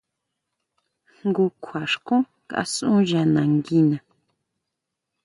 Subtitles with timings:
[1.27, 3.97] Njun kjua xkún kasu ya nanguina.